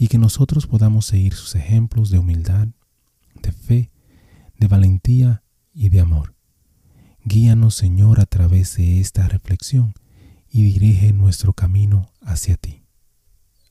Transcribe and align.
y 0.00 0.08
que 0.08 0.16
nosotros 0.16 0.66
podamos 0.66 1.04
seguir 1.04 1.34
sus 1.34 1.54
ejemplos 1.54 2.08
de 2.08 2.18
humildad, 2.18 2.68
de 3.42 3.52
fe, 3.52 3.90
de 4.58 4.66
valentía 4.66 5.42
y 5.74 5.90
de 5.90 6.00
amor. 6.00 6.34
Guíanos, 7.22 7.74
Señor, 7.74 8.18
a 8.18 8.24
través 8.24 8.78
de 8.78 8.98
esta 8.98 9.28
reflexión 9.28 9.92
y 10.48 10.62
dirige 10.62 11.12
nuestro 11.12 11.52
camino 11.52 12.08
hacia 12.22 12.56
ti. 12.56 12.82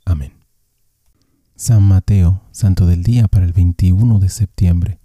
Amén. 0.05 0.33
San 1.55 1.81
Mateo, 1.81 2.43
santo 2.51 2.85
del 2.85 3.01
día 3.01 3.27
para 3.27 3.47
el 3.47 3.53
21 3.53 4.19
de 4.19 4.29
septiembre. 4.29 4.99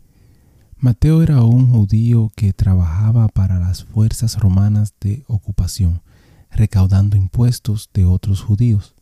Mateo 0.77 1.23
era 1.23 1.43
un 1.43 1.73
judío 1.73 2.31
que 2.37 2.53
trabajaba 2.53 3.29
para 3.29 3.59
las 3.59 3.85
fuerzas 3.85 4.39
romanas 4.39 4.93
de 5.01 5.25
ocupación 5.27 6.03
recaudando 6.51 7.17
impuestos 7.17 7.89
de 7.95 8.05
otros 8.05 8.43
judíos. 8.43 8.94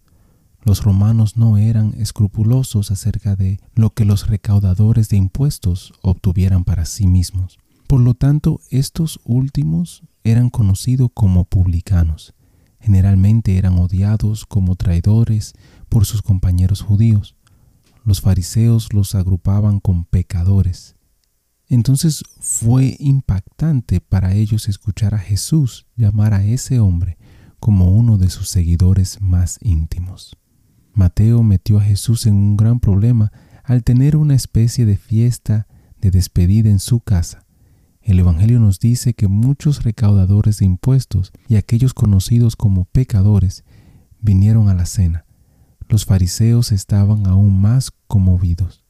Los 0.65 0.85
romanos 0.85 1.37
no 1.37 1.59
eran 1.59 1.93
escrupulosos 1.99 2.93
acerca 2.93 3.35
de 3.35 3.59
lo 3.75 3.91
que 3.91 4.05
los 4.05 4.29
recaudadores 4.29 5.09
de 5.09 5.17
impuestos 5.17 5.93
obtuvieran 6.03 6.65
para 6.65 6.85
sí 6.85 7.09
mismos. 7.09 7.59
Por 7.89 8.01
lo 8.01 8.15
tanto, 8.15 8.61
estos 8.71 9.21
últimos 9.25 10.03
eran 10.23 10.51
conocidos 10.51 11.11
como 11.13 11.45
publicanos. 11.45 12.33
Generalmente 12.81 13.59
eran 13.59 13.79
odiados 13.79 14.47
como 14.47 14.77
traidores 14.77 15.55
por 15.89 16.07
sus 16.07 16.23
compañeros 16.23 16.81
judíos. 16.81 17.35
Los 18.05 18.21
fariseos 18.21 18.93
los 18.93 19.15
agrupaban 19.15 19.81
con 19.81 20.05
pecadores. 20.05 20.95
Entonces 21.69 22.23
fue 22.41 22.97
impactante 22.99 24.01
para 24.01 24.35
ellos 24.35 24.69
escuchar 24.69 25.15
a 25.15 25.19
Jesús 25.19 25.87
llamar 25.97 26.35
a 26.35 26.45
ese 26.45 26.81
hombre 26.81 27.19
como 27.59 27.91
uno 27.91 28.19
de 28.19 28.31
sus 28.31 28.49
seguidores 28.49 29.21
más 29.21 29.59
íntimos. 29.63 30.37
Mateo 30.95 31.43
metió 31.43 31.79
a 31.79 31.83
Jesús 31.83 32.27
en 32.27 32.35
un 32.35 32.57
gran 32.57 32.81
problema 32.81 33.33
al 33.65 33.83
tener 33.85 34.17
una 34.17 34.35
especie 34.35 34.85
de 34.85 34.97
fiesta 34.97 35.67
de 36.01 36.11
despedida 36.11 36.69
en 36.69 36.81
su 36.81 37.01
casa. 37.01 37.45
El 38.03 38.19
Evangelio 38.19 38.59
nos 38.59 38.81
dice 38.81 39.15
que 39.15 39.29
muchos 39.29 39.85
recaudadores 39.85 40.59
de 40.59 40.67
impuestos 40.67 41.33
y 41.49 41.57
aquellos 41.57 41.95
conocidos 41.95 42.57
como 42.57 42.85
pecadores 42.85 43.65
vinieron 44.21 44.69
a 44.69 44.75
la 44.75 44.87
cena. 44.87 45.25
Los 45.89 46.05
fariseos 46.05 46.73
estaban 46.73 47.27
aún 47.27 47.61
más 47.61 47.93
conmovidos. 48.09 48.85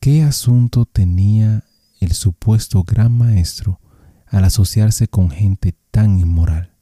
¿Qué 0.00 0.22
asunto 0.22 0.86
tenía 0.86 1.64
el 2.00 2.12
supuesto 2.12 2.82
gran 2.84 3.12
maestro 3.12 3.80
al 4.26 4.44
asociarse 4.44 5.08
con 5.08 5.30
gente 5.30 5.76
tan 5.90 6.18
inmoral? 6.18 6.72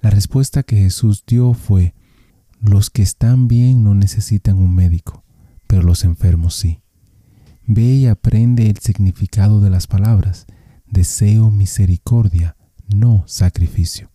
La 0.00 0.10
respuesta 0.10 0.62
que 0.62 0.76
Jesús 0.76 1.24
dio 1.26 1.52
fue, 1.54 1.94
los 2.60 2.90
que 2.90 3.02
están 3.02 3.48
bien 3.48 3.84
no 3.84 3.94
necesitan 3.94 4.58
un 4.58 4.74
médico, 4.74 5.24
pero 5.66 5.82
los 5.82 6.04
enfermos 6.04 6.54
sí. 6.54 6.80
Ve 7.66 7.94
y 7.94 8.06
aprende 8.06 8.68
el 8.70 8.78
significado 8.78 9.60
de 9.60 9.70
las 9.70 9.86
palabras. 9.86 10.46
Deseo 10.86 11.50
misericordia, 11.50 12.56
no 12.88 13.24
sacrificio. 13.26 14.10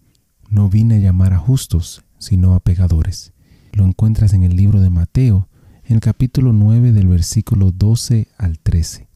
No 0.49 0.69
vine 0.69 0.95
a 0.95 0.99
llamar 0.99 1.33
a 1.33 1.37
justos, 1.37 2.03
sino 2.17 2.55
a 2.55 2.59
pecadores. 2.59 3.33
Lo 3.71 3.85
encuentras 3.85 4.33
en 4.33 4.43
el 4.43 4.55
libro 4.55 4.81
de 4.81 4.89
Mateo, 4.89 5.49
en 5.85 5.95
el 5.95 6.01
capítulo 6.01 6.51
9 6.53 6.91
del 6.91 7.07
versículo 7.07 7.71
12 7.71 8.27
al 8.37 8.59
13. 8.59 9.07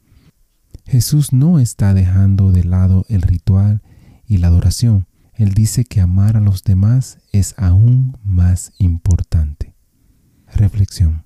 Jesús 0.86 1.34
no 1.34 1.60
está 1.60 1.94
dejando 1.94 2.52
de 2.52 2.64
lado 2.64 3.06
el 3.10 3.22
ritual 3.22 3.82
y 4.26 4.38
la 4.38 4.48
adoración, 4.48 5.08
él 5.38 5.54
dice 5.54 5.86
que 5.86 6.02
amar 6.02 6.36
a 6.36 6.42
los 6.42 6.64
demás 6.64 7.20
es 7.32 7.54
aún 7.58 8.18
más 8.24 8.74
importante. 8.80 9.76
Reflexión. 10.48 11.26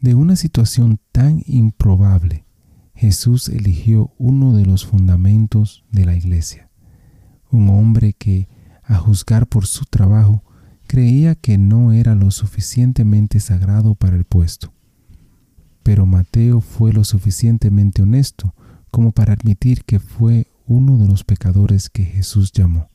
De 0.00 0.16
una 0.16 0.34
situación 0.34 0.98
tan 1.12 1.42
improbable, 1.46 2.44
Jesús 2.92 3.48
eligió 3.48 4.12
uno 4.18 4.52
de 4.52 4.66
los 4.66 4.84
fundamentos 4.84 5.84
de 5.92 6.06
la 6.06 6.16
iglesia, 6.16 6.68
un 7.52 7.70
hombre 7.70 8.14
que, 8.14 8.48
a 8.82 8.96
juzgar 8.96 9.46
por 9.46 9.66
su 9.66 9.84
trabajo, 9.84 10.42
creía 10.88 11.36
que 11.36 11.58
no 11.58 11.92
era 11.92 12.16
lo 12.16 12.32
suficientemente 12.32 13.38
sagrado 13.38 13.94
para 13.94 14.16
el 14.16 14.24
puesto. 14.24 14.72
Pero 15.84 16.04
Mateo 16.04 16.60
fue 16.60 16.92
lo 16.92 17.04
suficientemente 17.04 18.02
honesto 18.02 18.54
como 18.90 19.12
para 19.12 19.34
admitir 19.34 19.84
que 19.84 20.00
fue 20.00 20.48
uno 20.66 20.98
de 20.98 21.06
los 21.06 21.24
pecadores 21.24 21.88
que 21.88 22.04
Jesús 22.04 22.52
llamó. 22.52 22.90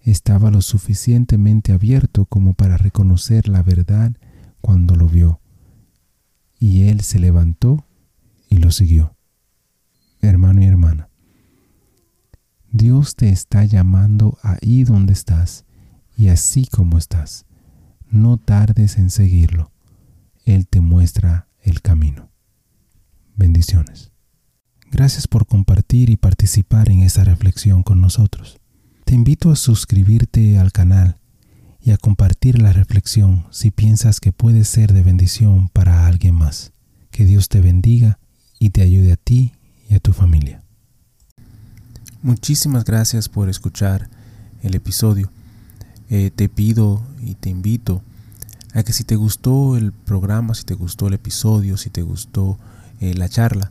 Estaba 0.00 0.50
lo 0.50 0.62
suficientemente 0.62 1.72
abierto 1.72 2.24
como 2.24 2.54
para 2.54 2.78
reconocer 2.78 3.48
la 3.48 3.62
verdad 3.62 4.12
cuando 4.60 4.96
lo 4.96 5.08
vio, 5.08 5.40
y 6.58 6.88
él 6.88 7.02
se 7.02 7.18
levantó 7.18 7.86
y 8.48 8.56
lo 8.56 8.70
siguió. 8.70 9.14
Hermano 10.20 10.62
y 10.62 10.66
hermana, 10.66 11.10
Dios 12.70 13.14
te 13.14 13.28
está 13.28 13.64
llamando 13.64 14.38
ahí 14.42 14.84
donde 14.84 15.12
estás 15.12 15.64
y 16.16 16.28
así 16.28 16.66
como 16.66 16.98
estás. 16.98 17.46
No 18.10 18.38
tardes 18.38 18.98
en 18.98 19.10
seguirlo. 19.10 19.70
Él 20.44 20.66
te 20.66 20.80
muestra 20.80 21.48
el 21.62 21.82
camino. 21.82 22.30
Bendiciones. 23.36 24.12
Gracias 24.90 25.28
por 25.28 25.46
compartir 25.46 26.08
y 26.10 26.16
participar 26.16 26.90
en 26.90 27.00
esta 27.00 27.22
reflexión 27.22 27.82
con 27.82 28.00
nosotros. 28.00 28.58
Te 29.04 29.14
invito 29.14 29.50
a 29.50 29.56
suscribirte 29.56 30.58
al 30.58 30.72
canal 30.72 31.18
y 31.80 31.90
a 31.90 31.98
compartir 31.98 32.60
la 32.60 32.72
reflexión 32.72 33.46
si 33.50 33.70
piensas 33.70 34.20
que 34.20 34.32
puede 34.32 34.64
ser 34.64 34.92
de 34.92 35.02
bendición 35.02 35.68
para 35.68 36.06
alguien 36.06 36.34
más. 36.34 36.72
Que 37.10 37.24
Dios 37.24 37.48
te 37.48 37.60
bendiga 37.60 38.18
y 38.58 38.70
te 38.70 38.82
ayude 38.82 39.12
a 39.12 39.16
ti 39.16 39.52
y 39.88 39.94
a 39.94 40.00
tu 40.00 40.12
familia. 40.12 40.62
Muchísimas 42.22 42.84
gracias 42.84 43.28
por 43.28 43.48
escuchar 43.48 44.08
el 44.62 44.74
episodio. 44.74 45.30
Eh, 46.10 46.30
te 46.34 46.48
pido 46.48 47.02
y 47.22 47.34
te 47.34 47.50
invito 47.50 48.02
a 48.72 48.82
que 48.82 48.92
si 48.92 49.04
te 49.04 49.16
gustó 49.16 49.76
el 49.76 49.92
programa, 49.92 50.54
si 50.54 50.64
te 50.64 50.74
gustó 50.74 51.08
el 51.08 51.14
episodio, 51.14 51.76
si 51.76 51.90
te 51.90 52.02
gustó 52.02 52.58
eh, 53.00 53.14
la 53.14 53.28
charla, 53.28 53.70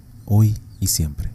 hoy 0.33 0.55
y 0.79 0.87
siempre. 0.87 1.29